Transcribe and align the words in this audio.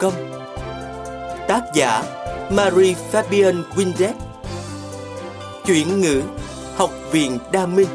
công 0.00 0.14
Tác 1.48 1.62
giả 1.74 2.02
Marie 2.50 2.94
Fabian 3.12 3.62
Windet 3.76 4.14
Chuyển 5.66 6.00
ngữ 6.00 6.22
Học 6.76 6.90
viện 7.12 7.38
Đa 7.52 7.66
Minh. 7.66 7.88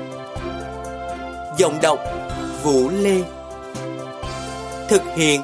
Giọng 1.57 1.79
đọc 1.81 1.99
Vũ 2.63 2.89
Lê. 2.89 3.23
Thực 4.89 5.01
hiện 5.15 5.41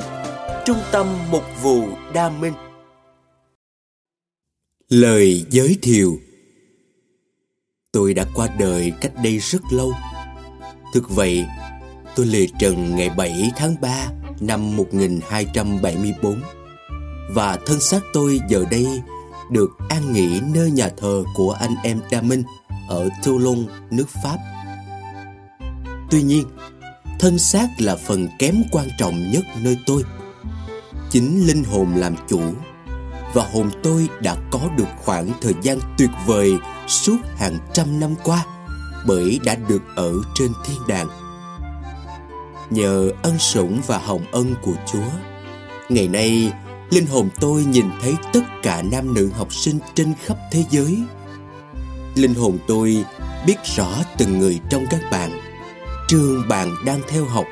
Trung 0.65 0.77
tâm 0.91 1.07
Mục 1.31 1.43
vụ 1.61 1.87
Đa 2.13 2.29
Minh. 2.29 2.53
Lời 4.89 5.45
giới 5.49 5.77
thiệu. 5.81 6.19
Tôi 7.91 8.13
đã 8.13 8.25
qua 8.35 8.47
đời 8.59 8.93
cách 9.01 9.11
đây 9.23 9.37
rất 9.37 9.61
lâu. 9.71 9.93
Thực 10.93 11.09
vậy, 11.09 11.45
Tôi 12.15 12.25
lìa 12.25 12.45
trần 12.59 12.95
ngày 12.95 13.09
7 13.17 13.51
tháng 13.55 13.75
3 13.81 14.11
năm 14.41 14.77
1274 14.77 16.41
Và 17.33 17.57
thân 17.65 17.79
xác 17.79 17.99
tôi 18.13 18.39
giờ 18.49 18.65
đây 18.71 19.01
được 19.51 19.69
an 19.89 20.13
nghỉ 20.13 20.39
nơi 20.53 20.71
nhà 20.71 20.89
thờ 20.97 21.23
của 21.35 21.51
anh 21.51 21.75
em 21.83 21.99
Đa 22.11 22.21
Minh 22.21 22.43
ở 22.89 23.09
Toulon, 23.23 23.65
nước 23.91 24.09
Pháp. 24.23 24.37
Tuy 26.11 26.21
nhiên, 26.21 26.45
thân 27.19 27.39
xác 27.39 27.67
là 27.77 27.95
phần 27.95 28.27
kém 28.39 28.55
quan 28.71 28.87
trọng 28.97 29.31
nhất 29.31 29.45
nơi 29.61 29.77
tôi. 29.85 30.03
Chính 31.09 31.47
linh 31.47 31.63
hồn 31.63 31.87
làm 31.95 32.15
chủ 32.27 32.41
và 33.33 33.49
hồn 33.53 33.69
tôi 33.83 34.09
đã 34.21 34.35
có 34.51 34.59
được 34.77 34.87
khoảng 34.97 35.31
thời 35.41 35.53
gian 35.61 35.79
tuyệt 35.97 36.09
vời 36.25 36.53
suốt 36.87 37.17
hàng 37.37 37.57
trăm 37.73 37.99
năm 37.99 38.15
qua 38.23 38.45
bởi 39.07 39.39
đã 39.43 39.55
được 39.55 39.81
ở 39.95 40.13
trên 40.35 40.51
thiên 40.65 40.77
đàng. 40.87 41.07
Nhờ 42.69 43.11
ân 43.21 43.39
sủng 43.39 43.81
và 43.87 43.97
hồng 43.97 44.25
ân 44.31 44.55
của 44.61 44.73
Chúa, 44.91 45.09
ngày 45.89 46.07
nay 46.07 46.51
linh 46.89 47.05
hồn 47.05 47.29
tôi 47.39 47.65
nhìn 47.65 47.85
thấy 48.01 48.15
tất 48.33 48.43
cả 48.63 48.81
nam 48.91 49.13
nữ 49.13 49.29
học 49.37 49.53
sinh 49.53 49.79
trên 49.95 50.13
khắp 50.25 50.37
thế 50.51 50.63
giới. 50.69 50.97
Linh 52.15 52.33
hồn 52.33 52.57
tôi 52.67 53.05
biết 53.45 53.55
rõ 53.75 53.87
từng 54.17 54.39
người 54.39 54.59
trong 54.69 54.85
các 54.89 55.01
bạn, 55.11 55.41
trường 56.07 56.47
bạn 56.47 56.75
đang 56.85 56.99
theo 57.07 57.25
học, 57.25 57.45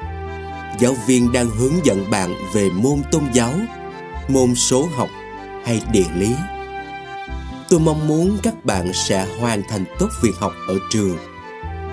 giáo 0.79 0.95
viên 1.07 1.31
đang 1.31 1.49
hướng 1.49 1.85
dẫn 1.85 2.09
bạn 2.11 2.35
về 2.53 2.69
môn 2.69 3.01
tôn 3.11 3.23
giáo, 3.33 3.53
môn 4.27 4.55
số 4.55 4.87
học 4.95 5.09
hay 5.65 5.81
địa 5.91 6.07
lý. 6.15 6.35
Tôi 7.69 7.79
mong 7.79 8.07
muốn 8.07 8.37
các 8.43 8.65
bạn 8.65 8.93
sẽ 8.93 9.27
hoàn 9.39 9.63
thành 9.69 9.85
tốt 9.99 10.09
việc 10.21 10.35
học 10.39 10.53
ở 10.67 10.79
trường, 10.89 11.17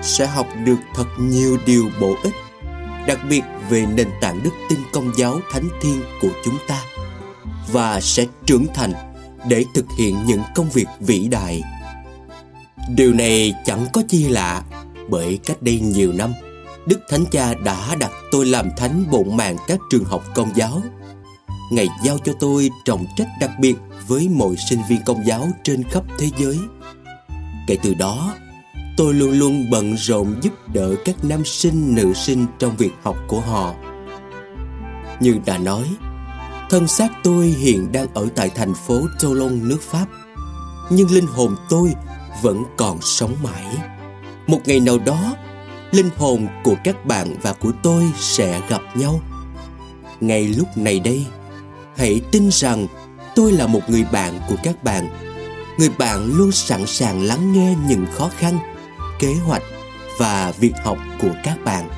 sẽ 0.01 0.25
học 0.25 0.47
được 0.63 0.77
thật 0.93 1.07
nhiều 1.17 1.57
điều 1.65 1.89
bổ 2.01 2.15
ích, 2.23 2.33
đặc 3.07 3.19
biệt 3.29 3.41
về 3.69 3.85
nền 3.95 4.07
tảng 4.21 4.43
đức 4.43 4.51
tin 4.69 4.79
công 4.93 5.11
giáo 5.17 5.39
thánh 5.51 5.69
thiên 5.81 6.01
của 6.21 6.29
chúng 6.45 6.57
ta 6.67 6.81
và 7.71 8.01
sẽ 8.01 8.25
trưởng 8.45 8.65
thành 8.73 8.93
để 9.47 9.65
thực 9.73 9.85
hiện 9.97 10.17
những 10.25 10.41
công 10.55 10.69
việc 10.69 10.87
vĩ 10.99 11.27
đại. 11.27 11.63
Điều 12.89 13.13
này 13.13 13.53
chẳng 13.65 13.85
có 13.93 14.01
chi 14.07 14.27
lạ 14.27 14.63
bởi 15.09 15.39
cách 15.45 15.61
đây 15.61 15.79
nhiều 15.79 16.13
năm, 16.13 16.33
Đức 16.85 16.99
Thánh 17.09 17.25
Cha 17.31 17.53
đã 17.53 17.95
đặt 17.99 18.11
tôi 18.31 18.45
làm 18.45 18.69
thánh 18.77 19.05
bộn 19.11 19.37
mạng 19.37 19.57
các 19.67 19.79
trường 19.89 20.05
học 20.05 20.23
công 20.35 20.55
giáo. 20.55 20.81
Ngài 21.71 21.87
giao 22.03 22.17
cho 22.17 22.33
tôi 22.39 22.69
trọng 22.85 23.05
trách 23.17 23.27
đặc 23.39 23.51
biệt 23.59 23.75
với 24.07 24.29
mọi 24.29 24.55
sinh 24.69 24.79
viên 24.89 25.01
công 25.05 25.25
giáo 25.25 25.47
trên 25.63 25.83
khắp 25.83 26.03
thế 26.17 26.29
giới. 26.37 26.59
Kể 27.67 27.77
từ 27.83 27.93
đó, 27.93 28.33
tôi 28.97 29.13
luôn 29.13 29.31
luôn 29.31 29.69
bận 29.69 29.95
rộn 29.97 30.35
giúp 30.41 30.53
đỡ 30.73 30.95
các 31.05 31.15
nam 31.23 31.45
sinh 31.45 31.95
nữ 31.95 32.13
sinh 32.13 32.45
trong 32.59 32.77
việc 32.77 32.91
học 33.03 33.17
của 33.27 33.39
họ. 33.39 33.73
Như 35.19 35.35
đã 35.45 35.57
nói, 35.57 35.83
thân 36.69 36.87
xác 36.87 37.09
tôi 37.23 37.45
hiện 37.45 37.91
đang 37.91 38.07
ở 38.13 38.27
tại 38.35 38.49
thành 38.49 38.73
phố 38.73 39.01
Toulon, 39.21 39.69
nước 39.69 39.81
Pháp. 39.81 40.05
Nhưng 40.89 41.11
linh 41.11 41.27
hồn 41.27 41.55
tôi 41.69 41.93
vẫn 42.41 42.63
còn 42.77 43.01
sống 43.01 43.33
mãi. 43.43 43.77
Một 44.47 44.59
ngày 44.65 44.79
nào 44.79 44.97
đó, 44.97 45.35
linh 45.91 46.09
hồn 46.17 46.47
của 46.63 46.75
các 46.83 47.05
bạn 47.05 47.35
và 47.41 47.53
của 47.53 47.71
tôi 47.83 48.03
sẽ 48.19 48.61
gặp 48.69 48.81
nhau. 48.95 49.21
Ngay 50.19 50.47
lúc 50.47 50.67
này 50.77 50.99
đây, 50.99 51.25
hãy 51.97 52.21
tin 52.31 52.49
rằng 52.51 52.87
tôi 53.35 53.51
là 53.51 53.67
một 53.67 53.81
người 53.87 54.05
bạn 54.11 54.39
của 54.49 54.55
các 54.63 54.83
bạn. 54.83 55.09
Người 55.77 55.89
bạn 55.97 56.33
luôn 56.33 56.51
sẵn 56.51 56.85
sàng 56.85 57.21
lắng 57.21 57.53
nghe 57.53 57.75
những 57.87 58.05
khó 58.13 58.29
khăn, 58.37 58.59
kế 59.19 59.33
hoạch 59.33 59.63
và 60.17 60.53
việc 60.59 60.73
học 60.83 60.97
của 61.21 61.31
các 61.43 61.57
bạn. 61.65 61.89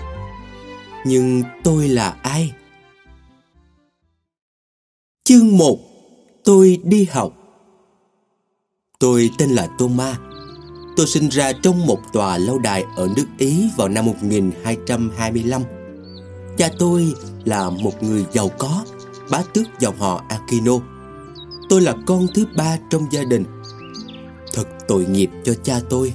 Nhưng 1.05 1.43
tôi 1.63 1.87
là 1.87 2.15
ai? 2.23 2.53
Chương 5.23 5.57
1 5.57 5.79
Tôi 6.43 6.79
đi 6.83 7.07
học. 7.11 7.33
Tôi 8.99 9.29
tên 9.37 9.49
là 9.49 9.67
Thomas. 9.79 10.17
Tôi 10.97 11.07
sinh 11.07 11.29
ra 11.29 11.51
trong 11.63 11.85
một 11.85 11.99
tòa 12.13 12.37
lâu 12.37 12.59
đài 12.59 12.83
ở 12.95 13.09
nước 13.15 13.25
Ý 13.37 13.69
vào 13.77 13.87
năm 13.87 14.05
1225 14.05 15.61
Cha 16.57 16.69
tôi 16.79 17.13
là 17.45 17.69
một 17.69 18.03
người 18.03 18.25
giàu 18.31 18.49
có, 18.57 18.85
Bá 19.31 19.43
tước 19.53 19.65
dòng 19.79 19.97
họ 19.97 20.23
Aquino 20.29 20.79
Tôi 21.69 21.81
là 21.81 21.93
con 22.05 22.27
thứ 22.33 22.45
ba 22.55 22.77
trong 22.89 23.07
gia 23.11 23.23
đình. 23.23 23.43
Thật 24.53 24.67
tội 24.87 25.05
nghiệp 25.05 25.29
cho 25.43 25.53
cha 25.63 25.79
tôi. 25.89 26.13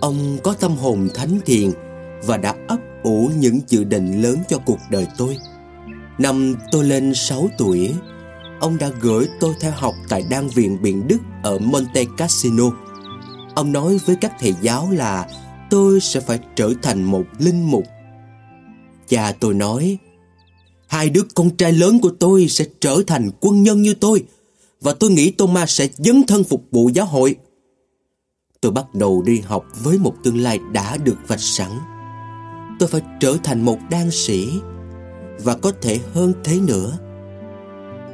Ông 0.00 0.38
có 0.42 0.52
tâm 0.52 0.76
hồn 0.76 1.08
thánh 1.14 1.38
thiện 1.46 1.72
Và 2.22 2.36
đã 2.36 2.54
ấp 2.68 2.78
ủ 3.02 3.30
những 3.38 3.60
dự 3.66 3.84
định 3.84 4.22
lớn 4.22 4.38
cho 4.48 4.58
cuộc 4.58 4.78
đời 4.90 5.06
tôi 5.18 5.36
Năm 6.18 6.54
tôi 6.72 6.84
lên 6.84 7.14
6 7.14 7.48
tuổi 7.58 7.92
ông 8.60 8.78
đã 8.78 8.90
gửi 9.00 9.28
tôi 9.40 9.54
theo 9.60 9.72
học 9.72 9.94
tại 10.08 10.24
Đan 10.30 10.48
viện 10.48 10.82
Biện 10.82 11.08
Đức 11.08 11.18
ở 11.42 11.58
Monte 11.58 12.04
Cassino. 12.16 12.64
Ông 13.54 13.72
nói 13.72 14.00
với 14.06 14.16
các 14.16 14.32
thầy 14.40 14.54
giáo 14.62 14.90
là 14.90 15.28
tôi 15.70 16.00
sẽ 16.00 16.20
phải 16.20 16.38
trở 16.56 16.72
thành 16.82 17.02
một 17.02 17.24
linh 17.38 17.70
mục. 17.70 17.84
Cha 19.08 19.32
tôi 19.40 19.54
nói, 19.54 19.98
hai 20.88 21.10
đứa 21.10 21.22
con 21.34 21.50
trai 21.50 21.72
lớn 21.72 21.98
của 22.00 22.10
tôi 22.20 22.48
sẽ 22.48 22.64
trở 22.80 23.02
thành 23.06 23.30
quân 23.40 23.62
nhân 23.62 23.82
như 23.82 23.94
tôi 23.94 24.24
và 24.80 24.92
tôi 24.92 25.10
nghĩ 25.10 25.30
Thomas 25.30 25.70
sẽ 25.70 25.88
dấn 25.96 26.22
thân 26.26 26.44
phục 26.44 26.64
vụ 26.70 26.88
giáo 26.88 27.06
hội. 27.06 27.36
Tôi 28.60 28.72
bắt 28.72 28.94
đầu 28.94 29.22
đi 29.22 29.40
học 29.40 29.64
với 29.82 29.98
một 29.98 30.14
tương 30.24 30.38
lai 30.38 30.58
đã 30.72 30.96
được 30.96 31.16
vạch 31.28 31.40
sẵn. 31.40 31.70
Tôi 32.78 32.88
phải 32.88 33.00
trở 33.20 33.36
thành 33.44 33.64
một 33.64 33.78
đan 33.90 34.10
sĩ 34.10 34.60
và 35.44 35.56
có 35.56 35.72
thể 35.82 36.00
hơn 36.14 36.32
thế 36.44 36.60
nữa. 36.60 36.98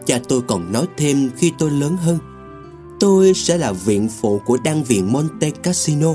Cha 0.07 0.19
tôi 0.29 0.43
còn 0.43 0.73
nói 0.73 0.87
thêm 0.97 1.31
khi 1.37 1.53
tôi 1.59 1.71
lớn 1.71 1.97
hơn 1.97 2.19
Tôi 3.01 3.35
sẽ 3.35 3.59
là 3.59 3.73
viện 3.73 4.09
phụ 4.09 4.41
của 4.47 4.59
đan 4.65 4.83
viện 4.83 5.13
Monte 5.13 5.51
Cassino 5.51 6.15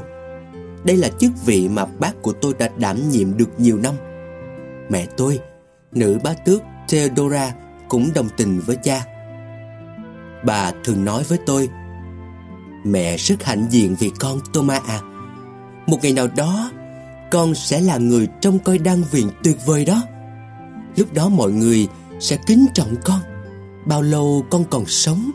Đây 0.83 0.97
là 0.97 1.09
chức 1.09 1.31
vị 1.45 1.69
mà 1.69 1.85
bác 1.85 2.21
của 2.21 2.33
tôi 2.33 2.53
đã 2.59 2.69
đảm 2.77 3.09
nhiệm 3.09 3.37
được 3.37 3.49
nhiều 3.57 3.77
năm 3.77 3.95
Mẹ 4.89 5.07
tôi, 5.17 5.39
nữ 5.91 6.19
bá 6.23 6.33
tước 6.33 6.61
Theodora 6.89 7.53
cũng 7.87 8.09
đồng 8.15 8.29
tình 8.37 8.59
với 8.59 8.75
cha 8.83 9.05
Bà 10.45 10.71
thường 10.83 11.05
nói 11.05 11.23
với 11.23 11.37
tôi 11.45 11.69
Mẹ 12.83 13.17
rất 13.17 13.43
hạnh 13.43 13.67
diện 13.69 13.95
vì 13.99 14.11
con 14.19 14.39
Thomas. 14.53 14.81
À 14.87 15.01
Một 15.87 15.97
ngày 16.01 16.13
nào 16.13 16.28
đó, 16.35 16.72
Con 17.31 17.55
sẽ 17.55 17.81
là 17.81 17.97
người 17.97 18.28
trong 18.41 18.59
coi 18.59 18.78
đăng 18.78 19.03
viện 19.11 19.29
tuyệt 19.43 19.57
vời 19.66 19.85
đó. 19.85 20.03
Lúc 20.95 21.13
đó 21.13 21.29
mọi 21.29 21.51
người 21.51 21.87
sẽ 22.19 22.37
kính 22.47 22.66
trọng 22.73 22.95
con, 23.03 23.19
Bao 23.85 24.01
lâu 24.01 24.45
con 24.49 24.63
còn 24.69 24.85
sống. 24.85 25.31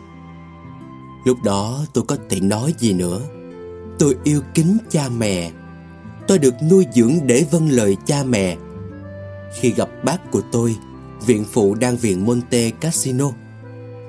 Lúc 1.25 1.37
đó 1.43 1.85
tôi 1.93 2.03
có 2.07 2.17
thể 2.29 2.39
nói 2.39 2.73
gì 2.79 2.93
nữa. 2.93 3.21
Tôi 3.99 4.15
yêu 4.23 4.41
kính 4.53 4.77
cha 4.89 5.09
mẹ. 5.17 5.51
Tôi 6.27 6.39
được 6.39 6.53
nuôi 6.71 6.85
dưỡng 6.93 7.19
để 7.25 7.45
vâng 7.51 7.69
lời 7.69 7.97
cha 8.05 8.23
mẹ. 8.23 8.57
Khi 9.59 9.71
gặp 9.71 9.89
bác 10.03 10.31
của 10.31 10.41
tôi, 10.51 10.75
Viện 11.25 11.45
phụ 11.51 11.75
đang 11.75 11.97
viện 11.97 12.25
Monte 12.25 12.69
Cassino, 12.69 13.31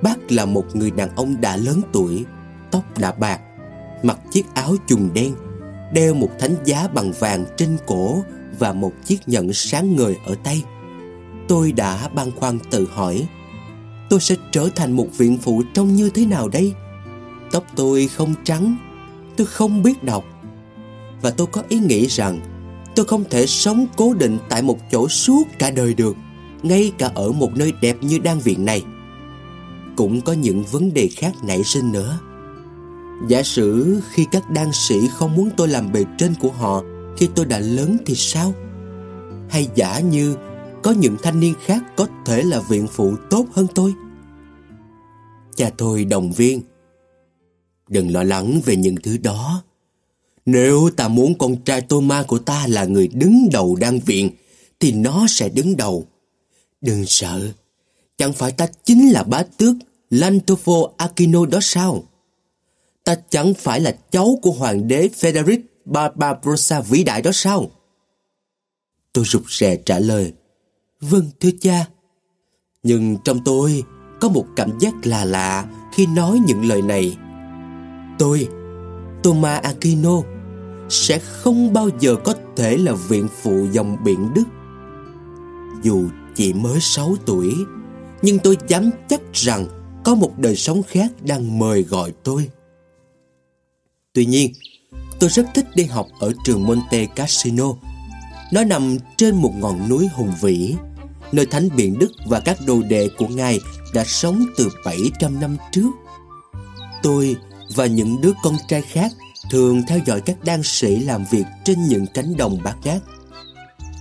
Bác 0.02 0.32
là 0.32 0.44
một 0.44 0.76
người 0.76 0.90
đàn 0.90 1.16
ông 1.16 1.40
đã 1.40 1.56
lớn 1.56 1.80
tuổi. 1.92 2.24
Tóc 2.70 2.98
đã 2.98 3.12
bạc, 3.12 3.40
Mặc 4.02 4.18
chiếc 4.30 4.46
áo 4.54 4.76
trùng 4.86 5.08
đen, 5.14 5.34
Đeo 5.92 6.14
một 6.14 6.30
thánh 6.38 6.54
giá 6.64 6.88
bằng 6.94 7.12
vàng 7.18 7.44
trên 7.56 7.76
cổ 7.86 8.22
Và 8.58 8.72
một 8.72 8.92
chiếc 9.04 9.28
nhẫn 9.28 9.52
sáng 9.52 9.96
ngời 9.96 10.16
ở 10.26 10.34
tay. 10.44 10.64
Tôi 11.48 11.72
đã 11.72 12.08
băn 12.08 12.30
khoăn 12.30 12.58
tự 12.70 12.88
hỏi, 12.92 13.28
Tôi 14.10 14.20
sẽ 14.20 14.34
trở 14.52 14.68
thành 14.76 14.92
một 14.92 15.06
viện 15.18 15.38
phụ 15.38 15.62
trông 15.74 15.94
như 15.94 16.10
thế 16.10 16.26
nào 16.26 16.48
đây? 16.48 16.72
Tóc 17.52 17.64
tôi 17.76 18.08
không 18.08 18.34
trắng, 18.44 18.76
Tôi 19.36 19.46
không 19.46 19.82
biết 19.82 20.04
đọc. 20.04 20.24
Và 21.22 21.30
tôi 21.30 21.46
có 21.46 21.62
ý 21.68 21.78
nghĩ 21.78 22.06
rằng, 22.06 22.40
Tôi 22.94 23.06
không 23.06 23.24
thể 23.30 23.46
sống 23.46 23.86
cố 23.96 24.14
định 24.14 24.38
tại 24.48 24.62
một 24.62 24.78
chỗ 24.90 25.08
suốt 25.08 25.42
cả 25.58 25.70
đời 25.70 25.94
được, 25.94 26.16
Ngay 26.62 26.92
cả 26.98 27.10
ở 27.14 27.32
một 27.32 27.50
nơi 27.56 27.72
đẹp 27.80 27.96
như 28.00 28.18
đan 28.18 28.38
viện 28.38 28.64
này. 28.64 28.82
Cũng 29.96 30.20
có 30.20 30.32
những 30.32 30.62
vấn 30.62 30.94
đề 30.94 31.08
khác 31.16 31.32
nảy 31.42 31.64
sinh 31.64 31.92
nữa. 31.92 32.18
Giả 33.28 33.42
sử 33.42 34.00
khi 34.10 34.26
các 34.30 34.50
đan 34.50 34.68
sĩ 34.72 35.08
không 35.14 35.36
muốn 35.36 35.50
tôi 35.56 35.68
làm 35.68 35.92
bề 35.92 36.04
trên 36.18 36.34
của 36.34 36.50
họ 36.50 36.82
Khi 37.16 37.28
tôi 37.34 37.44
đã 37.46 37.58
lớn 37.58 37.96
thì 38.06 38.14
sao 38.14 38.54
Hay 39.48 39.68
giả 39.74 40.00
như 40.00 40.36
có 40.82 40.90
những 40.90 41.16
thanh 41.22 41.40
niên 41.40 41.54
khác 41.64 41.82
có 41.96 42.06
thể 42.24 42.42
là 42.42 42.60
viện 42.60 42.86
phụ 42.86 43.16
tốt 43.30 43.46
hơn 43.52 43.66
tôi. 43.74 43.94
Cha 45.56 45.70
tôi 45.78 46.04
đồng 46.04 46.32
viên. 46.32 46.62
Đừng 47.88 48.12
lo 48.12 48.22
lắng 48.22 48.60
về 48.64 48.76
những 48.76 48.96
thứ 49.02 49.16
đó. 49.18 49.62
Nếu 50.46 50.90
ta 50.96 51.08
muốn 51.08 51.38
con 51.38 51.56
trai 51.56 51.80
Thomas 51.80 52.26
của 52.26 52.38
ta 52.38 52.66
là 52.66 52.84
người 52.84 53.08
đứng 53.08 53.48
đầu 53.52 53.76
đan 53.80 53.98
viện, 54.06 54.30
thì 54.80 54.92
nó 54.92 55.26
sẽ 55.28 55.48
đứng 55.48 55.76
đầu. 55.76 56.06
Đừng 56.80 57.06
sợ, 57.06 57.48
chẳng 58.16 58.32
phải 58.32 58.52
ta 58.52 58.66
chính 58.84 59.10
là 59.10 59.22
bá 59.22 59.42
tước 59.42 59.76
Lantofo 60.10 60.90
Aquino 60.96 61.46
đó 61.46 61.58
sao? 61.62 62.04
Ta 63.08 63.14
chẳng 63.30 63.54
phải 63.54 63.80
là 63.80 63.96
cháu 64.10 64.38
của 64.42 64.50
hoàng 64.50 64.88
đế 64.88 65.08
Frederick 65.20 65.60
Barbarossa 65.84 66.80
vĩ 66.80 67.04
đại 67.04 67.22
đó 67.22 67.30
sao? 67.34 67.70
Tôi 69.12 69.24
rụt 69.24 69.42
rè 69.48 69.76
trả 69.76 69.98
lời. 69.98 70.32
Vâng 71.00 71.30
thưa 71.40 71.50
cha. 71.60 71.86
Nhưng 72.82 73.16
trong 73.24 73.44
tôi 73.44 73.82
có 74.20 74.28
một 74.28 74.46
cảm 74.56 74.78
giác 74.78 74.94
là 75.02 75.24
lạ 75.24 75.66
khi 75.92 76.06
nói 76.06 76.40
những 76.46 76.64
lời 76.64 76.82
này. 76.82 77.16
Tôi, 78.18 78.48
Thomas 79.22 79.62
Aquino, 79.62 80.22
sẽ 80.88 81.18
không 81.18 81.72
bao 81.72 81.88
giờ 82.00 82.16
có 82.24 82.34
thể 82.56 82.76
là 82.76 82.92
viện 82.92 83.28
phụ 83.42 83.66
dòng 83.72 83.96
biển 84.04 84.34
Đức. 84.34 84.44
Dù 85.82 86.08
chỉ 86.34 86.52
mới 86.52 86.80
6 86.80 87.16
tuổi, 87.26 87.54
nhưng 88.22 88.38
tôi 88.38 88.56
dám 88.68 88.90
chắc 89.08 89.20
rằng 89.32 89.66
có 90.04 90.14
một 90.14 90.38
đời 90.38 90.56
sống 90.56 90.82
khác 90.82 91.12
đang 91.22 91.58
mời 91.58 91.82
gọi 91.82 92.12
tôi. 92.22 92.50
Tuy 94.18 94.26
nhiên, 94.26 94.52
tôi 95.18 95.30
rất 95.30 95.46
thích 95.54 95.66
đi 95.74 95.84
học 95.84 96.08
ở 96.20 96.32
trường 96.44 96.66
Monte 96.66 97.06
Cassino. 97.06 97.64
Nó 98.52 98.64
nằm 98.64 98.96
trên 99.16 99.34
một 99.34 99.52
ngọn 99.58 99.88
núi 99.88 100.08
hùng 100.12 100.32
vĩ, 100.40 100.74
nơi 101.32 101.46
thánh 101.46 101.68
biển 101.76 101.98
Đức 101.98 102.12
và 102.26 102.40
các 102.40 102.58
đồ 102.66 102.82
đệ 102.82 103.08
của 103.18 103.28
Ngài 103.28 103.60
đã 103.94 104.04
sống 104.04 104.44
từ 104.56 104.68
700 104.84 105.40
năm 105.40 105.56
trước. 105.72 105.90
Tôi 107.02 107.36
và 107.74 107.86
những 107.86 108.20
đứa 108.20 108.32
con 108.42 108.56
trai 108.68 108.82
khác 108.82 109.12
thường 109.50 109.82
theo 109.88 109.98
dõi 110.06 110.20
các 110.20 110.44
đan 110.44 110.60
sĩ 110.62 110.98
làm 110.98 111.24
việc 111.30 111.44
trên 111.64 111.86
những 111.86 112.06
cánh 112.14 112.36
đồng 112.36 112.62
bát 112.62 112.76
ngát. 112.84 113.02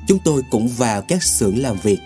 Chúng 0.08 0.20
tôi 0.20 0.42
cũng 0.52 0.68
vào 0.68 1.02
các 1.02 1.24
xưởng 1.24 1.58
làm 1.58 1.78
việc, 1.84 2.00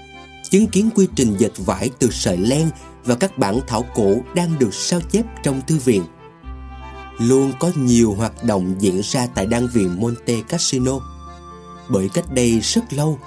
chứng 0.49 0.67
kiến 0.67 0.89
quy 0.95 1.07
trình 1.15 1.35
dệt 1.37 1.51
vải 1.57 1.89
từ 1.99 2.09
sợi 2.11 2.37
len 2.37 2.69
và 3.05 3.15
các 3.15 3.37
bản 3.37 3.59
thảo 3.67 3.85
cổ 3.95 4.15
đang 4.35 4.59
được 4.59 4.73
sao 4.73 5.01
chép 5.11 5.25
trong 5.43 5.61
thư 5.67 5.77
viện. 5.77 6.03
Luôn 7.17 7.51
có 7.59 7.71
nhiều 7.75 8.13
hoạt 8.13 8.43
động 8.43 8.75
diễn 8.79 9.01
ra 9.03 9.27
tại 9.35 9.45
đan 9.45 9.67
viện 9.67 9.99
Monte 9.99 10.41
Cassino. 10.41 10.99
Bởi 11.89 12.09
cách 12.09 12.33
đây 12.33 12.59
rất 12.59 12.93
lâu, 12.93 13.19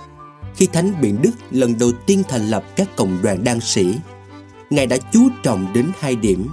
khi 0.57 0.67
Thánh 0.67 1.01
Biển 1.01 1.23
Đức 1.23 1.33
lần 1.51 1.79
đầu 1.79 1.93
tiên 2.07 2.23
thành 2.29 2.51
lập 2.51 2.65
các 2.77 2.97
cộng 2.97 3.23
đoàn 3.23 3.45
đan 3.45 3.61
sĩ, 3.61 3.95
Ngài 4.71 4.87
đã 4.87 4.97
chú 5.13 5.29
trọng 5.43 5.73
đến 5.73 5.91
hai 6.01 6.17
điểm. 6.17 6.49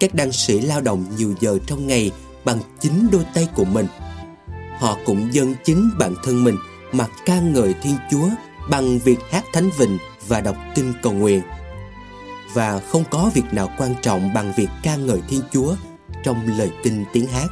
Các 0.00 0.14
đan 0.14 0.32
sĩ 0.32 0.60
lao 0.60 0.80
động 0.80 1.04
nhiều 1.16 1.34
giờ 1.40 1.58
trong 1.66 1.86
ngày 1.86 2.10
bằng 2.44 2.58
chính 2.80 3.08
đôi 3.10 3.24
tay 3.34 3.48
của 3.54 3.64
mình. 3.64 3.86
Họ 4.78 4.96
cũng 5.06 5.28
dâng 5.34 5.54
chính 5.64 5.90
bản 5.98 6.14
thân 6.24 6.44
mình 6.44 6.56
mà 6.92 7.06
ca 7.26 7.40
ngợi 7.40 7.74
Thiên 7.82 7.96
Chúa 8.10 8.28
bằng 8.70 8.98
việc 8.98 9.18
hát 9.30 9.44
thánh 9.52 9.70
vịnh 9.78 9.98
và 10.28 10.40
đọc 10.40 10.56
kinh 10.74 10.92
cầu 11.02 11.12
nguyện. 11.12 11.42
Và 12.54 12.80
không 12.80 13.04
có 13.10 13.30
việc 13.34 13.44
nào 13.52 13.70
quan 13.78 13.94
trọng 14.02 14.34
bằng 14.34 14.52
việc 14.56 14.68
ca 14.82 14.96
ngợi 14.96 15.20
Thiên 15.28 15.40
Chúa 15.52 15.74
trong 16.24 16.58
lời 16.58 16.70
kinh 16.82 17.04
tiếng 17.12 17.26
hát. 17.26 17.48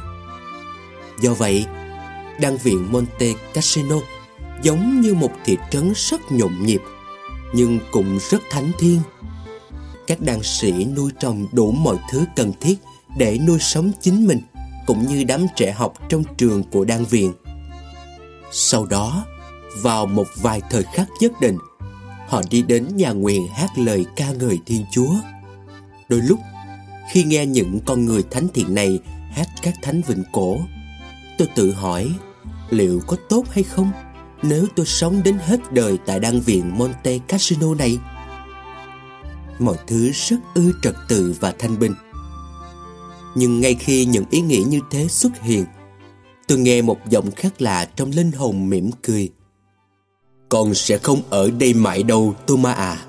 Do 1.21 1.33
vậy, 1.33 1.65
đan 2.39 2.57
viện 2.57 2.91
Monte 2.91 3.33
Cassino 3.53 3.95
giống 4.63 5.01
như 5.01 5.13
một 5.13 5.31
thị 5.45 5.57
trấn 5.71 5.93
rất 5.95 6.31
nhộn 6.31 6.65
nhịp 6.65 6.81
nhưng 7.53 7.79
cũng 7.91 8.19
rất 8.29 8.41
thánh 8.49 8.71
thiêng. 8.79 8.99
Các 10.07 10.21
đàn 10.21 10.43
sĩ 10.43 10.85
nuôi 10.85 11.11
trồng 11.19 11.45
đủ 11.51 11.71
mọi 11.71 11.97
thứ 12.11 12.25
cần 12.35 12.51
thiết 12.61 12.75
để 13.17 13.39
nuôi 13.47 13.59
sống 13.59 13.91
chính 14.01 14.27
mình 14.27 14.41
cũng 14.85 15.07
như 15.07 15.23
đám 15.23 15.45
trẻ 15.55 15.71
học 15.71 15.93
trong 16.09 16.23
trường 16.37 16.63
của 16.63 16.85
đan 16.85 17.05
viện. 17.05 17.33
Sau 18.51 18.85
đó, 18.85 19.25
vào 19.81 20.05
một 20.05 20.27
vài 20.35 20.61
thời 20.69 20.83
khắc 20.83 21.07
nhất 21.19 21.31
định, 21.41 21.57
họ 22.27 22.41
đi 22.49 22.61
đến 22.61 22.87
nhà 22.95 23.11
nguyện 23.11 23.47
hát 23.47 23.69
lời 23.77 24.05
ca 24.15 24.31
ngợi 24.31 24.59
Thiên 24.65 24.85
Chúa. 24.91 25.13
Đôi 26.09 26.21
lúc, 26.21 26.39
khi 27.11 27.23
nghe 27.23 27.45
những 27.45 27.79
con 27.85 28.05
người 28.05 28.23
thánh 28.31 28.47
thiện 28.53 28.75
này 28.75 28.99
hát 29.31 29.47
các 29.61 29.73
thánh 29.81 30.01
vịnh 30.07 30.23
cổ, 30.31 30.57
tôi 31.37 31.47
tự 31.55 31.71
hỏi 31.71 32.11
liệu 32.69 33.01
có 33.07 33.17
tốt 33.29 33.43
hay 33.49 33.63
không 33.63 33.91
nếu 34.41 34.65
tôi 34.75 34.85
sống 34.85 35.23
đến 35.23 35.37
hết 35.41 35.59
đời 35.71 35.97
tại 36.05 36.19
đan 36.19 36.39
viện 36.39 36.77
Monte 36.77 37.17
Cassino 37.27 37.73
này. 37.75 37.97
Mọi 39.59 39.77
thứ 39.87 40.11
rất 40.13 40.37
ư 40.55 40.73
trật 40.81 40.95
tự 41.07 41.35
và 41.39 41.53
thanh 41.59 41.79
bình. 41.79 41.93
Nhưng 43.35 43.61
ngay 43.61 43.75
khi 43.75 44.05
những 44.05 44.25
ý 44.31 44.41
nghĩ 44.41 44.63
như 44.63 44.79
thế 44.91 45.07
xuất 45.07 45.41
hiện 45.41 45.65
Tôi 46.47 46.57
nghe 46.57 46.81
một 46.81 47.09
giọng 47.09 47.31
khác 47.31 47.61
lạ 47.61 47.85
trong 47.95 48.11
linh 48.11 48.31
hồn 48.31 48.69
mỉm 48.69 48.91
cười 49.01 49.29
Con 50.49 50.73
sẽ 50.73 50.97
không 50.97 51.21
ở 51.29 51.51
đây 51.51 51.73
mãi 51.73 52.03
đâu 52.03 52.35
Thomas. 52.47 52.77
à 52.77 53.05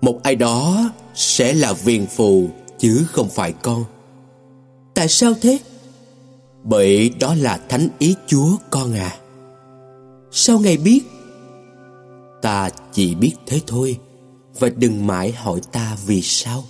Một 0.00 0.20
ai 0.22 0.36
đó 0.36 0.90
sẽ 1.14 1.54
là 1.54 1.72
viên 1.72 2.06
phù 2.06 2.50
chứ 2.82 3.06
không 3.12 3.28
phải 3.28 3.52
con 3.52 3.84
Tại 4.94 5.08
sao 5.08 5.34
thế? 5.42 5.58
Bởi 6.64 7.10
đó 7.20 7.34
là 7.34 7.60
thánh 7.68 7.88
ý 7.98 8.14
Chúa 8.26 8.56
con 8.70 8.94
à 8.94 9.18
Sao 10.30 10.58
ngài 10.58 10.76
biết? 10.76 11.00
Ta 12.42 12.70
chỉ 12.92 13.14
biết 13.14 13.34
thế 13.46 13.60
thôi 13.66 13.98
Và 14.58 14.68
đừng 14.68 15.06
mãi 15.06 15.32
hỏi 15.32 15.60
ta 15.72 15.96
vì 16.06 16.22
sao 16.22 16.64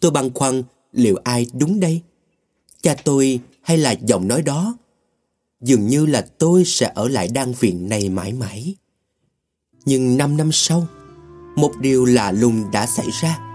Tôi 0.00 0.10
băn 0.10 0.30
khoăn 0.34 0.62
liệu 0.92 1.16
ai 1.24 1.46
đúng 1.52 1.80
đây? 1.80 2.02
Cha 2.82 2.94
tôi 3.04 3.40
hay 3.62 3.78
là 3.78 3.92
giọng 3.92 4.28
nói 4.28 4.42
đó? 4.42 4.76
Dường 5.60 5.86
như 5.86 6.06
là 6.06 6.26
tôi 6.38 6.64
sẽ 6.64 6.92
ở 6.94 7.08
lại 7.08 7.28
đan 7.28 7.52
viện 7.52 7.88
này 7.88 8.08
mãi 8.08 8.32
mãi. 8.32 8.74
Nhưng 9.84 10.16
năm 10.16 10.36
năm 10.36 10.52
sau, 10.52 10.86
một 11.56 11.72
điều 11.80 12.04
lạ 12.04 12.32
lùng 12.32 12.70
đã 12.72 12.86
xảy 12.86 13.06
ra. 13.22 13.53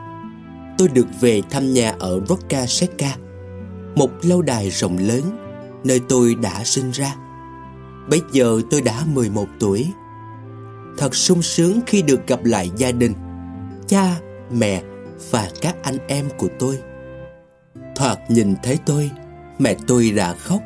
Tôi 0.79 0.87
được 0.87 1.07
về 1.19 1.41
thăm 1.49 1.73
nhà 1.73 1.95
ở 1.99 2.21
Rocca 2.27 2.65
Secca, 2.65 3.15
một 3.95 4.11
lâu 4.21 4.41
đài 4.41 4.69
rộng 4.69 4.97
lớn, 4.97 5.21
nơi 5.83 6.01
tôi 6.09 6.35
đã 6.35 6.63
sinh 6.63 6.91
ra. 6.91 7.15
Bây 8.09 8.21
giờ 8.31 8.61
tôi 8.69 8.81
đã 8.81 9.05
11 9.05 9.47
tuổi. 9.59 9.91
Thật 10.97 11.15
sung 11.15 11.41
sướng 11.41 11.79
khi 11.87 12.01
được 12.01 12.27
gặp 12.27 12.45
lại 12.45 12.71
gia 12.77 12.91
đình, 12.91 13.13
cha, 13.87 14.19
mẹ 14.51 14.83
và 15.31 15.51
các 15.61 15.75
anh 15.83 15.97
em 16.07 16.29
của 16.37 16.47
tôi. 16.59 16.79
Thoạt 17.95 18.31
nhìn 18.31 18.55
thấy 18.63 18.77
tôi, 18.85 19.11
mẹ 19.59 19.75
tôi 19.87 20.11
đã 20.11 20.33
khóc. 20.33 20.61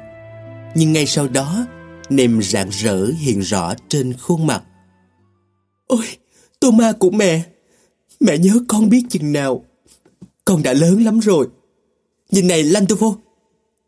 Nhưng 0.75 0.93
ngay 0.93 1.05
sau 1.05 1.27
đó, 1.27 1.65
niềm 2.09 2.41
rạng 2.41 2.69
rỡ 2.69 3.05
hiện 3.05 3.39
rõ 3.39 3.73
trên 3.87 4.13
khuôn 4.13 4.47
mặt. 4.47 4.63
Ôi, 5.87 6.05
tô 6.59 6.71
ma 6.71 6.91
của 6.99 7.11
mẹ, 7.11 7.43
mẹ 8.19 8.37
nhớ 8.37 8.53
con 8.67 8.89
biết 8.89 9.03
chừng 9.09 9.33
nào. 9.33 9.65
Con 10.53 10.63
đã 10.63 10.73
lớn 10.73 11.03
lắm 11.03 11.19
rồi. 11.19 11.47
Nhìn 12.31 12.47
này 12.47 12.63
Lantovo, 12.63 13.15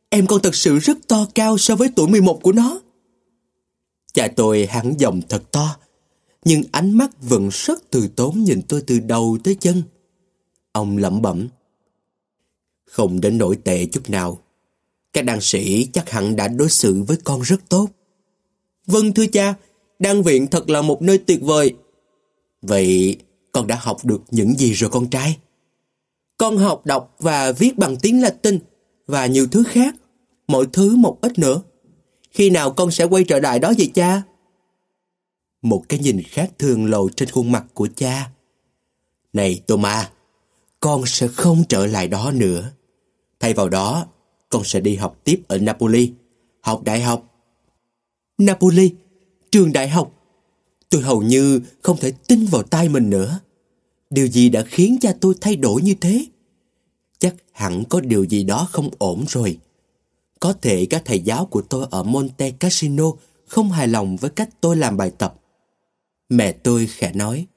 em 0.10 0.28
con 0.28 0.42
thật 0.42 0.56
sự 0.56 0.80
rất 0.80 0.98
to 1.08 1.28
cao 1.36 1.58
so 1.58 1.76
với 1.76 1.90
tuổi 1.96 2.08
11 2.08 2.40
của 2.44 2.52
nó. 2.52 2.82
Cha 4.14 4.28
tôi 4.36 4.66
hắn 4.66 4.94
giọng 4.98 5.22
thật 5.30 5.52
to, 5.52 5.78
nhưng 6.46 6.64
ánh 6.72 6.98
mắt 6.98 7.12
vẫn 7.22 7.50
rất 7.52 7.92
từ 7.92 8.08
tốn 8.08 8.44
nhìn 8.44 8.62
tôi 8.62 8.82
từ 8.88 9.00
đầu 9.00 9.38
tới 9.44 9.56
chân. 9.56 9.84
Ông 10.72 10.98
lẩm 10.98 11.22
bẩm. 11.22 11.48
Không 12.86 13.22
đến 13.22 13.38
nỗi 13.38 13.56
tệ 13.56 13.86
chút 13.86 14.10
nào. 14.10 14.40
Các 15.14 15.26
đàn 15.26 15.42
sĩ 15.42 15.88
chắc 15.94 16.10
hẳn 16.10 16.36
đã 16.36 16.48
đối 16.48 16.70
xử 16.70 17.04
với 17.04 17.18
con 17.24 17.42
rất 17.42 17.70
tốt. 17.70 17.90
Vâng 18.88 19.14
thưa 19.14 19.28
cha, 19.28 19.56
đan 20.00 20.22
viện 20.22 20.48
thật 20.48 20.70
là 20.70 20.82
một 20.82 21.02
nơi 21.02 21.18
tuyệt 21.18 21.42
vời. 21.42 21.74
Vậy 22.62 23.18
con 23.52 23.68
đã 23.68 23.78
học 23.82 24.06
được 24.06 24.22
những 24.32 24.58
gì 24.58 24.74
rồi 24.74 24.90
con 24.90 25.10
trai? 25.10 25.38
Con 26.38 26.58
học 26.58 26.86
đọc 26.86 27.16
và 27.20 27.52
viết 27.52 27.78
bằng 27.78 27.98
tiếng 28.02 28.22
Latin 28.22 28.60
và 29.08 29.26
nhiều 29.26 29.48
thứ 29.52 29.64
khác, 29.68 29.96
mọi 30.48 30.66
thứ 30.74 30.96
một 30.96 31.18
ít 31.22 31.40
nữa. 31.40 31.62
Khi 32.32 32.50
nào 32.50 32.72
con 32.72 32.92
sẽ 32.92 33.04
quay 33.04 33.24
trở 33.24 33.40
lại 33.40 33.60
đó 33.60 33.74
vậy 33.78 33.92
cha? 33.94 34.22
Một 35.62 35.84
cái 35.90 36.00
nhìn 36.00 36.22
khác 36.22 36.52
thường 36.60 36.86
lộ 36.86 37.10
trên 37.10 37.30
khuôn 37.30 37.52
mặt 37.52 37.66
của 37.74 37.88
cha. 37.96 38.30
Này 39.34 39.62
Thomas, 39.68 40.06
con 40.80 41.06
sẽ 41.06 41.28
không 41.28 41.64
trở 41.70 41.86
lại 41.86 42.08
đó 42.08 42.32
nữa. 42.32 42.72
Thay 43.40 43.54
vào 43.54 43.70
đó, 43.70 44.08
con 44.50 44.64
sẽ 44.64 44.80
đi 44.80 44.96
học 44.96 45.18
tiếp 45.24 45.42
ở 45.48 45.58
Napoli, 45.58 46.12
học 46.62 46.84
đại 46.84 47.02
học. 47.02 47.24
Napoli, 48.38 48.92
trường 49.52 49.74
đại 49.74 49.90
học. 49.90 50.12
Tôi 50.90 51.02
hầu 51.02 51.22
như 51.22 51.62
không 51.82 51.98
thể 51.98 52.12
tin 52.28 52.46
vào 52.46 52.64
tai 52.64 52.90
mình 52.90 53.10
nữa. 53.10 53.40
Điều 54.16 54.28
gì 54.28 54.50
đã 54.50 54.64
khiến 54.64 54.98
cha 55.02 55.14
tôi 55.22 55.36
thay 55.42 55.56
đổi 55.56 55.82
như 55.82 55.96
thế? 56.02 56.26
Chắc 57.20 57.36
hẳn 57.52 57.84
có 57.90 58.00
điều 58.00 58.24
gì 58.24 58.44
đó 58.44 58.68
không 58.72 58.90
ổn 58.98 59.26
rồi. 59.28 59.60
Có 60.40 60.54
thể 60.54 60.86
các 60.86 61.02
thầy 61.06 61.20
giáo 61.20 61.46
của 61.46 61.62
tôi 61.62 61.88
ở 61.92 62.04
Monte 62.04 62.52
Cassino 62.52 63.12
không 63.48 63.72
hài 63.72 63.88
lòng 63.88 64.16
với 64.16 64.30
cách 64.30 64.50
tôi 64.62 64.76
làm 64.76 64.98
bài 64.98 65.12
tập. 65.18 65.36
Mẹ 66.30 66.52
tôi 66.52 66.88
khẽ 66.88 67.12
nói. 67.14 67.48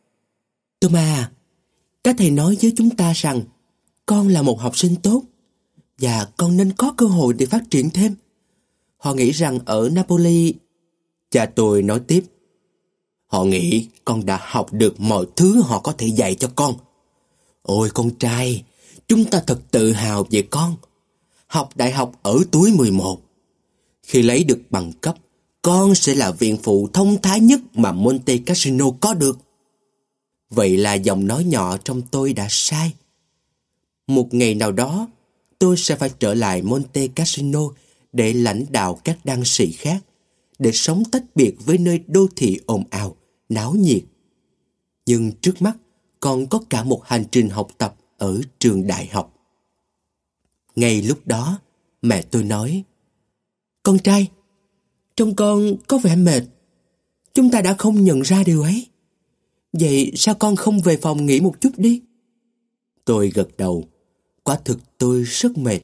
Thomas 0.80 1.18
à, 1.18 1.30
các 2.04 2.14
thầy 2.18 2.30
nói 2.30 2.56
với 2.62 2.72
chúng 2.76 2.90
ta 2.90 3.12
rằng 3.12 3.42
con 4.06 4.28
là 4.28 4.42
một 4.42 4.60
học 4.60 4.78
sinh 4.78 4.96
tốt 4.96 5.22
và 5.98 6.28
con 6.36 6.56
nên 6.56 6.72
có 6.72 6.94
cơ 6.96 7.06
hội 7.06 7.34
để 7.34 7.46
phát 7.46 7.64
triển 7.70 7.90
thêm. 7.90 8.14
Họ 8.96 9.14
nghĩ 9.14 9.30
rằng 9.30 9.58
ở 9.64 9.88
Napoli... 9.92 10.54
Cha 11.30 11.46
tôi 11.46 11.82
nói 11.82 12.00
tiếp. 12.06 12.24
Họ 13.28 13.44
nghĩ 13.44 13.88
con 14.04 14.26
đã 14.26 14.40
học 14.42 14.72
được 14.72 15.00
mọi 15.00 15.26
thứ 15.36 15.62
họ 15.62 15.80
có 15.80 15.92
thể 15.92 16.06
dạy 16.06 16.34
cho 16.34 16.50
con. 16.54 16.74
Ôi 17.62 17.90
con 17.94 18.10
trai, 18.10 18.64
chúng 19.08 19.24
ta 19.24 19.42
thật 19.46 19.60
tự 19.70 19.92
hào 19.92 20.26
về 20.30 20.42
con. 20.42 20.76
Học 21.46 21.70
đại 21.74 21.92
học 21.92 22.12
ở 22.22 22.38
tuổi 22.50 22.72
11. 22.72 23.20
Khi 24.02 24.22
lấy 24.22 24.44
được 24.44 24.60
bằng 24.70 24.92
cấp, 24.92 25.16
con 25.62 25.94
sẽ 25.94 26.14
là 26.14 26.30
viện 26.30 26.56
phụ 26.62 26.88
thông 26.92 27.22
thái 27.22 27.40
nhất 27.40 27.60
mà 27.74 27.92
Monte 27.92 28.38
Cassino 28.38 28.86
có 29.00 29.14
được. 29.14 29.38
Vậy 30.50 30.76
là 30.76 30.94
giọng 30.94 31.26
nói 31.26 31.44
nhỏ 31.44 31.76
trong 31.76 32.02
tôi 32.02 32.32
đã 32.32 32.46
sai. 32.50 32.92
Một 34.06 34.34
ngày 34.34 34.54
nào 34.54 34.72
đó, 34.72 35.08
tôi 35.58 35.76
sẽ 35.76 35.96
phải 35.96 36.10
trở 36.18 36.34
lại 36.34 36.62
Monte 36.62 37.06
Cassino 37.06 37.60
để 38.12 38.32
lãnh 38.32 38.64
đạo 38.70 39.00
các 39.04 39.18
đăng 39.24 39.44
sĩ 39.44 39.72
khác, 39.72 40.04
để 40.58 40.72
sống 40.72 41.02
tách 41.04 41.24
biệt 41.34 41.54
với 41.64 41.78
nơi 41.78 42.00
đô 42.06 42.26
thị 42.36 42.60
ồn 42.66 42.84
ào, 42.90 43.16
náo 43.48 43.72
nhiệt. 43.72 44.04
Nhưng 45.06 45.32
trước 45.32 45.62
mắt 45.62 45.76
còn 46.20 46.46
có 46.46 46.60
cả 46.70 46.84
một 46.84 47.04
hành 47.04 47.24
trình 47.30 47.48
học 47.48 47.68
tập 47.78 47.96
ở 48.16 48.40
trường 48.58 48.86
đại 48.86 49.06
học. 49.06 49.34
Ngay 50.76 51.02
lúc 51.02 51.26
đó, 51.26 51.60
mẹ 52.02 52.22
tôi 52.22 52.44
nói, 52.44 52.84
Con 53.82 53.98
trai, 53.98 54.30
trông 55.16 55.36
con 55.36 55.76
có 55.86 55.98
vẻ 55.98 56.16
mệt. 56.16 56.42
Chúng 57.34 57.50
ta 57.50 57.60
đã 57.60 57.74
không 57.78 58.04
nhận 58.04 58.20
ra 58.20 58.42
điều 58.44 58.62
ấy. 58.62 58.86
Vậy 59.72 60.12
sao 60.16 60.34
con 60.34 60.56
không 60.56 60.80
về 60.80 60.96
phòng 60.96 61.26
nghỉ 61.26 61.40
một 61.40 61.60
chút 61.60 61.70
đi? 61.76 62.02
Tôi 63.04 63.30
gật 63.34 63.56
đầu. 63.56 63.84
Quả 64.42 64.58
thực 64.64 64.98
tôi 64.98 65.22
rất 65.22 65.58
mệt 65.58 65.80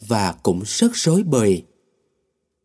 và 0.00 0.32
cũng 0.32 0.62
rất 0.66 0.90
rối 0.94 1.22
bời. 1.22 1.62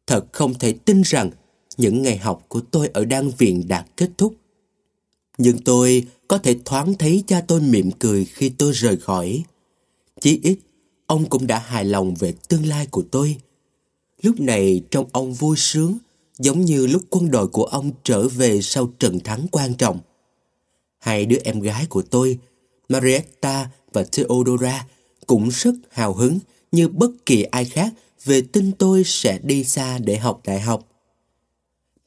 Thật 0.07 0.25
không 0.31 0.53
thể 0.53 0.73
tin 0.73 1.01
rằng 1.01 1.31
những 1.77 2.01
ngày 2.01 2.17
học 2.17 2.45
của 2.47 2.61
tôi 2.71 2.89
ở 2.93 3.05
đan 3.05 3.29
viện 3.37 3.67
đã 3.67 3.85
kết 3.97 4.09
thúc. 4.17 4.35
Nhưng 5.37 5.57
tôi 5.57 6.05
có 6.27 6.37
thể 6.37 6.55
thoáng 6.65 6.93
thấy 6.93 7.23
cha 7.27 7.41
tôi 7.47 7.61
mỉm 7.61 7.91
cười 7.99 8.25
khi 8.25 8.49
tôi 8.49 8.71
rời 8.71 8.97
khỏi. 8.97 9.43
Chí 10.21 10.39
ít, 10.43 10.57
ông 11.05 11.29
cũng 11.29 11.47
đã 11.47 11.59
hài 11.59 11.85
lòng 11.85 12.15
về 12.15 12.33
tương 12.47 12.65
lai 12.65 12.87
của 12.91 13.03
tôi. 13.11 13.37
Lúc 14.21 14.39
này 14.39 14.81
trong 14.91 15.05
ông 15.11 15.33
vui 15.33 15.57
sướng, 15.57 15.97
giống 16.39 16.61
như 16.61 16.87
lúc 16.87 17.03
quân 17.09 17.31
đội 17.31 17.47
của 17.47 17.65
ông 17.65 17.91
trở 18.03 18.27
về 18.27 18.61
sau 18.61 18.87
trận 18.99 19.19
thắng 19.19 19.47
quan 19.51 19.73
trọng. 19.73 19.99
Hai 20.99 21.25
đứa 21.25 21.37
em 21.43 21.59
gái 21.59 21.85
của 21.89 22.01
tôi, 22.01 22.39
Marietta 22.89 23.69
và 23.93 24.03
Theodora, 24.11 24.87
cũng 25.27 25.49
rất 25.49 25.75
hào 25.89 26.13
hứng 26.13 26.39
như 26.71 26.87
bất 26.87 27.11
kỳ 27.25 27.43
ai 27.43 27.65
khác 27.65 27.93
về 28.25 28.41
tin 28.41 28.71
tôi 28.71 29.03
sẽ 29.05 29.39
đi 29.43 29.63
xa 29.63 29.97
để 29.97 30.17
học 30.17 30.41
đại 30.45 30.59
học. 30.59 30.87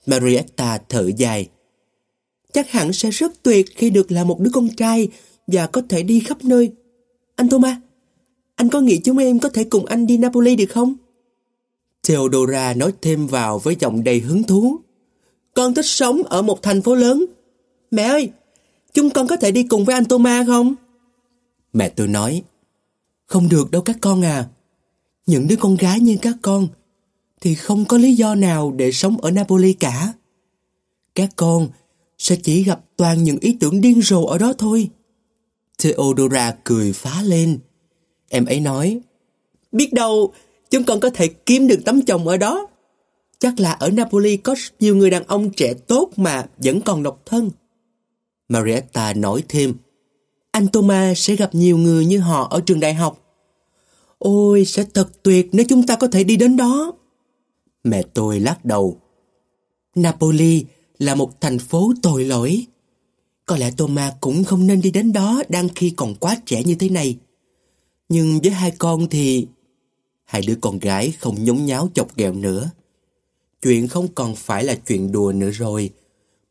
Marietta 0.06 0.78
thở 0.88 1.10
dài. 1.16 1.48
Chắc 2.52 2.70
hẳn 2.70 2.92
sẽ 2.92 3.10
rất 3.10 3.42
tuyệt 3.42 3.66
khi 3.76 3.90
được 3.90 4.12
là 4.12 4.24
một 4.24 4.40
đứa 4.40 4.50
con 4.52 4.68
trai 4.76 5.08
và 5.46 5.66
có 5.66 5.82
thể 5.88 6.02
đi 6.02 6.20
khắp 6.20 6.44
nơi. 6.44 6.72
Anh 7.36 7.48
Thomas, 7.48 7.76
anh 8.54 8.68
có 8.68 8.80
nghĩ 8.80 9.00
chúng 9.04 9.18
em 9.18 9.38
có 9.38 9.48
thể 9.48 9.64
cùng 9.64 9.86
anh 9.86 10.06
đi 10.06 10.18
Napoli 10.18 10.56
được 10.56 10.70
không? 10.70 10.94
Theodora 12.02 12.74
nói 12.74 12.92
thêm 13.02 13.26
vào 13.26 13.58
với 13.58 13.76
giọng 13.80 14.04
đầy 14.04 14.20
hứng 14.20 14.42
thú. 14.42 14.76
Con 15.54 15.74
thích 15.74 15.86
sống 15.86 16.22
ở 16.22 16.42
một 16.42 16.62
thành 16.62 16.82
phố 16.82 16.94
lớn. 16.94 17.26
Mẹ 17.90 18.02
ơi, 18.02 18.30
chúng 18.94 19.10
con 19.10 19.26
có 19.26 19.36
thể 19.36 19.50
đi 19.50 19.62
cùng 19.62 19.84
với 19.84 19.94
anh 19.94 20.04
Thomas 20.04 20.46
không? 20.46 20.74
Mẹ 21.72 21.88
tôi 21.88 22.08
nói, 22.08 22.42
không 23.26 23.48
được 23.48 23.70
đâu 23.70 23.82
các 23.82 23.96
con 24.00 24.24
à. 24.24 24.48
Những 25.26 25.48
đứa 25.48 25.56
con 25.56 25.76
gái 25.76 26.00
như 26.00 26.16
các 26.22 26.36
con 26.42 26.68
thì 27.40 27.54
không 27.54 27.84
có 27.84 27.98
lý 27.98 28.14
do 28.14 28.34
nào 28.34 28.72
để 28.72 28.92
sống 28.92 29.16
ở 29.20 29.30
Napoli 29.30 29.72
cả. 29.72 30.12
Các 31.14 31.30
con 31.36 31.68
sẽ 32.18 32.36
chỉ 32.36 32.64
gặp 32.64 32.80
toàn 32.96 33.24
những 33.24 33.38
ý 33.40 33.56
tưởng 33.60 33.80
điên 33.80 34.02
rồ 34.02 34.24
ở 34.24 34.38
đó 34.38 34.52
thôi. 34.58 34.88
Theodora 35.78 36.56
cười 36.64 36.92
phá 36.92 37.22
lên. 37.22 37.58
Em 38.28 38.44
ấy 38.44 38.60
nói, 38.60 39.00
biết 39.72 39.92
đâu 39.92 40.32
chúng 40.70 40.84
con 40.84 41.00
có 41.00 41.10
thể 41.10 41.28
kiếm 41.28 41.66
được 41.66 41.80
tấm 41.84 42.02
chồng 42.02 42.28
ở 42.28 42.36
đó. 42.36 42.66
Chắc 43.38 43.60
là 43.60 43.72
ở 43.72 43.90
Napoli 43.90 44.36
có 44.36 44.54
nhiều 44.80 44.96
người 44.96 45.10
đàn 45.10 45.24
ông 45.26 45.50
trẻ 45.50 45.74
tốt 45.74 46.10
mà 46.16 46.46
vẫn 46.56 46.80
còn 46.80 47.02
độc 47.02 47.22
thân. 47.26 47.50
Marietta 48.48 49.14
nói 49.14 49.44
thêm, 49.48 49.74
anh 50.50 50.68
Thomas 50.68 51.18
sẽ 51.18 51.36
gặp 51.36 51.54
nhiều 51.54 51.78
người 51.78 52.06
như 52.06 52.18
họ 52.18 52.48
ở 52.50 52.60
trường 52.60 52.80
đại 52.80 52.94
học. 52.94 53.22
Ôi, 54.18 54.64
sẽ 54.64 54.84
thật 54.94 55.22
tuyệt 55.22 55.48
nếu 55.52 55.66
chúng 55.68 55.86
ta 55.86 55.96
có 55.96 56.06
thể 56.06 56.24
đi 56.24 56.36
đến 56.36 56.56
đó. 56.56 56.92
Mẹ 57.84 58.02
tôi 58.14 58.40
lắc 58.40 58.64
đầu. 58.64 59.00
Napoli 59.94 60.64
là 60.98 61.14
một 61.14 61.40
thành 61.40 61.58
phố 61.58 61.92
tội 62.02 62.24
lỗi. 62.24 62.66
Có 63.46 63.56
lẽ 63.56 63.70
Thomas 63.70 64.14
cũng 64.20 64.44
không 64.44 64.66
nên 64.66 64.80
đi 64.80 64.90
đến 64.90 65.12
đó 65.12 65.42
đang 65.48 65.68
khi 65.68 65.90
còn 65.90 66.14
quá 66.14 66.36
trẻ 66.46 66.62
như 66.64 66.74
thế 66.74 66.88
này. 66.88 67.18
Nhưng 68.08 68.40
với 68.40 68.50
hai 68.50 68.70
con 68.70 69.08
thì... 69.08 69.46
Hai 70.24 70.42
đứa 70.46 70.54
con 70.60 70.78
gái 70.78 71.12
không 71.18 71.44
nhúng 71.44 71.66
nháo 71.66 71.88
chọc 71.94 72.16
ghẹo 72.16 72.32
nữa. 72.32 72.70
Chuyện 73.62 73.88
không 73.88 74.08
còn 74.14 74.36
phải 74.36 74.64
là 74.64 74.74
chuyện 74.74 75.12
đùa 75.12 75.32
nữa 75.32 75.50
rồi, 75.50 75.90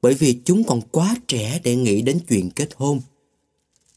bởi 0.02 0.14
vì 0.14 0.40
chúng 0.46 0.64
còn 0.64 0.82
quá 0.92 1.16
trẻ 1.28 1.60
để 1.64 1.76
nghĩ 1.76 2.02
đến 2.02 2.20
chuyện 2.28 2.50
kết 2.50 2.70
hôn. 2.76 3.00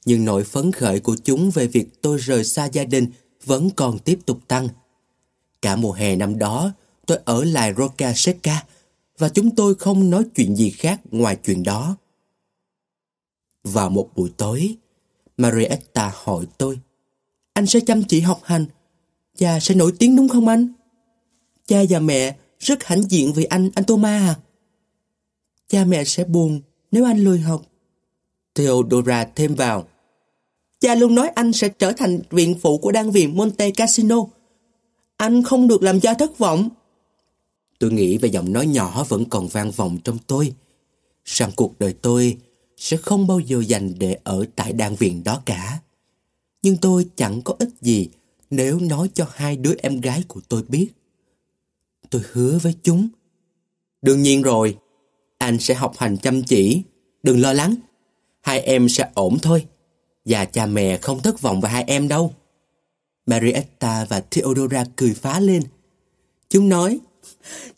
Nhưng 0.04 0.24
nỗi 0.24 0.44
phấn 0.44 0.72
khởi 0.72 1.00
của 1.00 1.16
chúng 1.24 1.50
về 1.50 1.66
việc 1.66 2.02
tôi 2.02 2.18
rời 2.18 2.44
xa 2.44 2.66
gia 2.66 2.84
đình 2.84 3.06
vẫn 3.44 3.70
còn 3.70 3.98
tiếp 3.98 4.18
tục 4.26 4.38
tăng. 4.48 4.68
Cả 5.62 5.76
mùa 5.76 5.92
hè 5.92 6.16
năm 6.16 6.38
đó, 6.38 6.72
tôi 7.06 7.18
ở 7.24 7.44
lại 7.44 7.74
Roca 7.76 8.12
Seca 8.14 8.64
và 9.18 9.28
chúng 9.28 9.54
tôi 9.54 9.74
không 9.74 10.10
nói 10.10 10.24
chuyện 10.34 10.56
gì 10.56 10.70
khác 10.70 11.00
ngoài 11.10 11.36
chuyện 11.44 11.62
đó. 11.62 11.96
Vào 13.64 13.90
một 13.90 14.10
buổi 14.16 14.32
tối, 14.36 14.76
Marietta 15.36 16.12
hỏi 16.14 16.46
tôi 16.58 16.80
Anh 17.54 17.66
sẽ 17.66 17.80
chăm 17.80 18.02
chỉ 18.02 18.20
học 18.20 18.40
hành 18.44 18.66
cha 19.36 19.60
sẽ 19.60 19.74
nổi 19.74 19.92
tiếng 19.98 20.16
đúng 20.16 20.28
không 20.28 20.48
anh? 20.48 20.72
Cha 21.66 21.80
và 21.88 21.98
mẹ 21.98 22.36
rất 22.58 22.84
hãnh 22.84 23.02
diện 23.02 23.32
vì 23.32 23.44
anh, 23.44 23.70
anh 23.74 23.84
Thomas 23.84 24.22
à? 24.22 24.34
Cha 25.68 25.84
mẹ 25.84 26.04
sẽ 26.04 26.24
buồn 26.24 26.60
nếu 26.90 27.04
anh 27.04 27.18
lười 27.18 27.40
học. 27.40 27.62
Theodora 28.54 29.24
thêm 29.34 29.54
vào 29.54 29.86
Cha 30.80 30.94
luôn 30.94 31.14
nói 31.14 31.28
anh 31.28 31.52
sẽ 31.52 31.68
trở 31.68 31.92
thành 31.92 32.20
viện 32.30 32.58
phụ 32.62 32.78
của 32.78 32.92
đan 32.92 33.10
viện 33.10 33.36
Monte 33.36 33.70
Cassino. 33.70 34.16
Anh 35.16 35.42
không 35.42 35.68
được 35.68 35.82
làm 35.82 36.00
cha 36.00 36.14
thất 36.14 36.38
vọng. 36.38 36.68
Tôi 37.82 37.92
nghĩ 37.92 38.18
về 38.18 38.28
giọng 38.28 38.52
nói 38.52 38.66
nhỏ 38.66 39.04
vẫn 39.08 39.24
còn 39.24 39.48
vang 39.48 39.70
vọng 39.70 39.98
trong 40.04 40.18
tôi. 40.26 40.52
Rằng 41.24 41.50
cuộc 41.56 41.78
đời 41.78 41.94
tôi 42.02 42.38
sẽ 42.76 42.96
không 42.96 43.26
bao 43.26 43.40
giờ 43.40 43.62
dành 43.66 43.92
để 43.98 44.18
ở 44.24 44.44
tại 44.56 44.72
đan 44.72 44.94
viện 44.94 45.24
đó 45.24 45.42
cả. 45.44 45.80
Nhưng 46.62 46.76
tôi 46.76 47.06
chẳng 47.16 47.42
có 47.42 47.54
ích 47.58 47.68
gì 47.80 48.08
nếu 48.50 48.78
nói 48.80 49.10
cho 49.14 49.26
hai 49.34 49.56
đứa 49.56 49.74
em 49.82 50.00
gái 50.00 50.24
của 50.28 50.40
tôi 50.48 50.62
biết. 50.68 50.88
Tôi 52.10 52.22
hứa 52.32 52.58
với 52.58 52.74
chúng. 52.82 53.08
Đương 54.02 54.22
nhiên 54.22 54.42
rồi, 54.42 54.76
anh 55.38 55.58
sẽ 55.58 55.74
học 55.74 55.94
hành 55.98 56.16
chăm 56.16 56.42
chỉ. 56.42 56.82
Đừng 57.22 57.40
lo 57.40 57.52
lắng, 57.52 57.74
hai 58.40 58.60
em 58.60 58.88
sẽ 58.88 59.10
ổn 59.14 59.38
thôi. 59.42 59.66
Và 60.24 60.44
cha 60.44 60.66
mẹ 60.66 60.98
không 60.98 61.22
thất 61.22 61.40
vọng 61.40 61.60
về 61.60 61.68
hai 61.70 61.84
em 61.86 62.08
đâu. 62.08 62.34
Marietta 63.26 64.06
và 64.08 64.20
Theodora 64.20 64.84
cười 64.96 65.14
phá 65.14 65.40
lên. 65.40 65.62
Chúng 66.48 66.68
nói, 66.68 67.00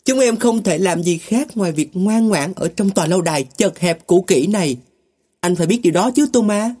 chúng 0.05 0.19
em 0.19 0.37
không 0.37 0.63
thể 0.63 0.77
làm 0.77 1.03
gì 1.03 1.17
khác 1.17 1.57
ngoài 1.57 1.71
việc 1.71 1.89
ngoan 1.93 2.27
ngoãn 2.27 2.53
ở 2.55 2.67
trong 2.75 2.89
tòa 2.89 3.07
lâu 3.07 3.21
đài 3.21 3.43
chật 3.43 3.79
hẹp 3.79 4.07
cũ 4.07 4.23
kỹ 4.27 4.47
này. 4.47 4.77
Anh 5.39 5.55
phải 5.55 5.67
biết 5.67 5.79
điều 5.83 5.93
đó 5.93 6.11
chứ 6.11 6.27
Thomas. 6.33 6.71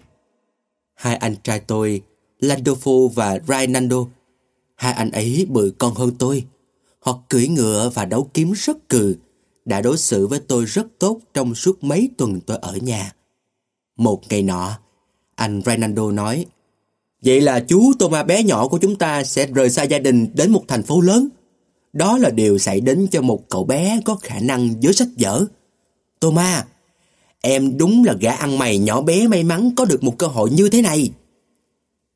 Hai 0.93 1.15
anh 1.15 1.35
trai 1.43 1.59
tôi, 1.59 2.01
Landolfo 2.39 3.07
và 3.07 3.39
Rinaldo, 3.47 4.05
hai 4.75 4.93
anh 4.93 5.11
ấy 5.11 5.45
bự 5.49 5.73
con 5.77 5.95
hơn 5.95 6.11
tôi. 6.19 6.43
Họ 6.99 7.23
cưỡi 7.29 7.47
ngựa 7.47 7.91
và 7.93 8.05
đấu 8.05 8.29
kiếm 8.33 8.51
rất 8.51 8.89
cừ, 8.89 9.15
đã 9.65 9.81
đối 9.81 9.97
xử 9.97 10.27
với 10.27 10.39
tôi 10.39 10.65
rất 10.65 10.87
tốt 10.99 11.19
trong 11.33 11.55
suốt 11.55 11.83
mấy 11.83 12.09
tuần 12.17 12.39
tôi 12.45 12.57
ở 12.61 12.75
nhà. 12.75 13.13
Một 13.97 14.21
ngày 14.29 14.43
nọ, 14.43 14.79
anh 15.35 15.61
Rinaldo 15.65 16.11
nói, 16.11 16.45
Vậy 17.25 17.41
là 17.41 17.59
chú 17.59 17.93
Thomas 17.99 18.25
bé 18.25 18.43
nhỏ 18.43 18.67
của 18.67 18.77
chúng 18.77 18.95
ta 18.95 19.23
sẽ 19.23 19.47
rời 19.47 19.69
xa 19.69 19.83
gia 19.83 19.99
đình 19.99 20.27
đến 20.33 20.51
một 20.51 20.63
thành 20.67 20.83
phố 20.83 21.01
lớn. 21.01 21.29
Đó 21.95 22.17
là 22.17 22.29
điều 22.29 22.57
xảy 22.57 22.81
đến 22.81 23.07
cho 23.11 23.21
một 23.21 23.49
cậu 23.49 23.63
bé 23.63 23.99
có 24.05 24.15
khả 24.15 24.39
năng 24.39 24.69
với 24.81 24.93
sách 24.93 25.07
vở. 25.19 25.45
Thomas, 26.21 26.63
em 27.41 27.77
đúng 27.77 28.03
là 28.03 28.13
gã 28.19 28.31
ăn 28.31 28.57
mày 28.57 28.77
nhỏ 28.77 29.01
bé 29.01 29.27
may 29.27 29.43
mắn 29.43 29.71
có 29.75 29.85
được 29.85 30.03
một 30.03 30.17
cơ 30.17 30.27
hội 30.27 30.49
như 30.49 30.69
thế 30.69 30.81
này. 30.81 31.11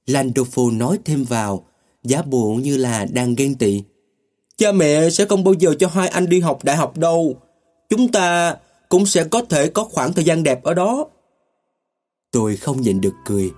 Landolfo 0.08 0.78
nói 0.78 1.00
thêm 1.06 1.24
vào, 1.24 1.66
giả 2.04 2.22
bộ 2.22 2.54
như 2.54 2.78
là 2.78 3.06
đang 3.06 3.36
ghen 3.36 3.56
tị. 3.56 3.84
Cha 4.58 4.72
mẹ 4.72 5.10
sẽ 5.10 5.26
không 5.26 5.44
bao 5.44 5.54
giờ 5.54 5.76
cho 5.80 5.88
hai 5.88 6.08
anh 6.08 6.30
đi 6.30 6.40
học 6.40 6.64
đại 6.64 6.76
học 6.76 6.98
đâu. 6.98 7.36
Chúng 7.90 8.12
ta 8.12 8.56
cũng 8.90 9.06
sẽ 9.06 9.24
có 9.24 9.42
thể 9.50 9.68
có 9.68 9.84
khoảng 9.84 10.14
thời 10.14 10.26
gian 10.26 10.44
đẹp 10.44 10.64
ở 10.64 10.74
đó. 10.74 11.08
Tôi 12.32 12.58
không 12.58 12.82
nhịn 12.82 13.02
được 13.02 13.14
cười. 13.26 13.52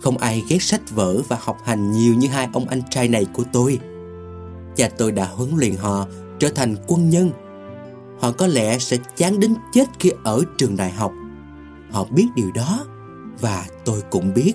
Không 0.00 0.18
ai 0.18 0.42
ghét 0.48 0.62
sách 0.62 0.90
vở 0.90 1.20
và 1.28 1.38
học 1.40 1.56
hành 1.64 1.92
nhiều 1.92 2.14
như 2.14 2.28
hai 2.28 2.48
ông 2.52 2.68
anh 2.68 2.82
trai 2.90 3.08
này 3.08 3.26
của 3.34 3.44
tôi. 3.52 3.78
Cha 4.76 4.88
tôi 4.98 5.12
đã 5.12 5.24
huấn 5.24 5.50
luyện 5.56 5.76
họ 5.76 6.06
trở 6.38 6.48
thành 6.48 6.76
quân 6.86 7.10
nhân. 7.10 7.30
Họ 8.20 8.32
có 8.32 8.46
lẽ 8.46 8.78
sẽ 8.78 8.96
chán 9.16 9.40
đến 9.40 9.54
chết 9.72 9.84
khi 9.98 10.10
ở 10.24 10.42
trường 10.58 10.76
đại 10.76 10.90
học. 10.90 11.12
Họ 11.90 12.04
biết 12.10 12.26
điều 12.36 12.50
đó 12.54 12.86
và 13.40 13.66
tôi 13.84 14.02
cũng 14.10 14.34
biết. 14.34 14.52